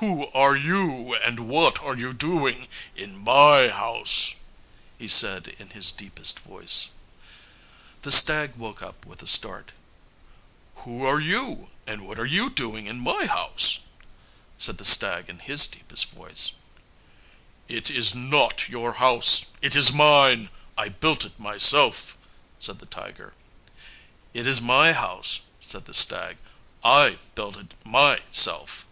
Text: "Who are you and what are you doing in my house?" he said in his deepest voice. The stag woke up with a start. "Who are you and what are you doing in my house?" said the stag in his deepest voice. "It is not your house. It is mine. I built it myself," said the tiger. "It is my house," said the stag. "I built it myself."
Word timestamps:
"Who 0.00 0.28
are 0.28 0.54
you 0.54 1.16
and 1.16 1.48
what 1.48 1.80
are 1.80 1.96
you 1.96 2.12
doing 2.12 2.68
in 2.94 3.16
my 3.24 3.66
house?" 3.66 4.36
he 4.96 5.08
said 5.08 5.48
in 5.58 5.70
his 5.70 5.90
deepest 5.90 6.38
voice. 6.38 6.90
The 8.02 8.12
stag 8.12 8.54
woke 8.54 8.80
up 8.80 9.04
with 9.04 9.22
a 9.22 9.26
start. 9.26 9.72
"Who 10.84 11.04
are 11.04 11.18
you 11.18 11.70
and 11.84 12.06
what 12.06 12.16
are 12.20 12.26
you 12.26 12.48
doing 12.48 12.86
in 12.86 13.00
my 13.00 13.26
house?" 13.26 13.88
said 14.56 14.78
the 14.78 14.84
stag 14.84 15.28
in 15.28 15.40
his 15.40 15.66
deepest 15.66 16.10
voice. 16.12 16.52
"It 17.66 17.90
is 17.90 18.14
not 18.14 18.68
your 18.68 18.92
house. 19.02 19.46
It 19.60 19.74
is 19.74 19.90
mine. 19.92 20.48
I 20.76 20.90
built 20.90 21.24
it 21.24 21.40
myself," 21.40 22.16
said 22.60 22.78
the 22.78 22.86
tiger. 22.86 23.34
"It 24.32 24.46
is 24.46 24.60
my 24.62 24.92
house," 24.92 25.40
said 25.58 25.86
the 25.86 25.94
stag. 25.94 26.36
"I 26.84 27.18
built 27.34 27.56
it 27.56 27.74
myself." 27.84 28.84